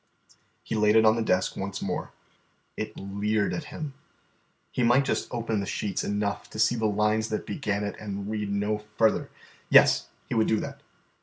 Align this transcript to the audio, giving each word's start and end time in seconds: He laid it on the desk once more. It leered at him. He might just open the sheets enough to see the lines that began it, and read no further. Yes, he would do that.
He 0.63 0.73
laid 0.73 0.95
it 0.95 1.05
on 1.05 1.15
the 1.15 1.21
desk 1.21 1.55
once 1.55 1.79
more. 1.79 2.11
It 2.75 2.97
leered 2.97 3.53
at 3.53 3.65
him. 3.65 3.93
He 4.71 4.81
might 4.81 5.05
just 5.05 5.31
open 5.31 5.59
the 5.59 5.67
sheets 5.67 6.03
enough 6.03 6.49
to 6.49 6.57
see 6.57 6.73
the 6.75 6.87
lines 6.87 7.29
that 7.29 7.45
began 7.45 7.83
it, 7.83 7.95
and 7.99 8.27
read 8.27 8.51
no 8.51 8.79
further. 8.97 9.29
Yes, 9.69 10.07
he 10.27 10.33
would 10.33 10.47
do 10.47 10.59
that. 10.59 10.81